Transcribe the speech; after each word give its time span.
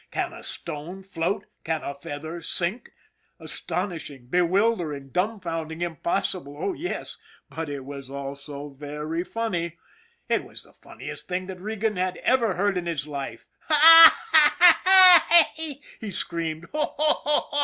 Can 0.09 0.33
a 0.33 0.41
stone 0.43 1.03
float? 1.03 1.45
Can 1.63 1.83
a 1.83 1.93
feather 1.93 2.41
sink? 2.41 2.91
Astonish 3.39 4.09
ing, 4.09 4.25
bewildering, 4.31 5.09
dumfounding, 5.11 5.81
impossible, 5.83 6.57
oh, 6.59 6.73
yes; 6.73 7.19
but 7.51 7.69
it 7.69 7.81
was 7.85 8.09
also 8.09 8.69
very 8.69 9.23
funny. 9.23 9.77
It 10.27 10.43
was 10.43 10.63
the 10.63 10.73
funniest 10.73 11.27
thing 11.27 11.45
that 11.45 11.61
Regan 11.61 11.97
had 11.97 12.17
ever 12.23 12.55
heard 12.55 12.79
in 12.79 12.87
his 12.87 13.05
life. 13.05 13.45
"Haw, 13.69 14.09
haw!" 14.33 15.51
he 15.99 16.09
screamed. 16.09 16.65
"Ho, 16.73 16.95
ho! 16.97 17.57